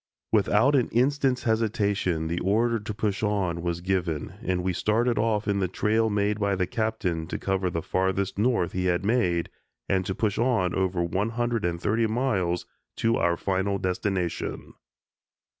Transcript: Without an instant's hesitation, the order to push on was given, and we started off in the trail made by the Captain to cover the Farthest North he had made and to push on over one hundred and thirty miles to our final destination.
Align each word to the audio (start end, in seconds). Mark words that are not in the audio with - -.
Without 0.31 0.73
an 0.73 0.89
instant's 0.89 1.43
hesitation, 1.43 2.25
the 2.25 2.39
order 2.39 2.79
to 2.79 2.91
push 2.91 3.21
on 3.21 3.61
was 3.61 3.81
given, 3.81 4.33
and 4.41 4.63
we 4.63 4.73
started 4.73 5.19
off 5.19 5.47
in 5.47 5.59
the 5.59 5.67
trail 5.67 6.09
made 6.09 6.39
by 6.39 6.55
the 6.55 6.65
Captain 6.65 7.27
to 7.27 7.37
cover 7.37 7.69
the 7.69 7.83
Farthest 7.83 8.35
North 8.39 8.71
he 8.71 8.85
had 8.85 9.05
made 9.05 9.51
and 9.87 10.03
to 10.07 10.15
push 10.15 10.39
on 10.39 10.73
over 10.73 11.03
one 11.03 11.29
hundred 11.29 11.63
and 11.63 11.79
thirty 11.79 12.07
miles 12.07 12.65
to 12.95 13.17
our 13.17 13.37
final 13.37 13.77
destination. 13.77 14.73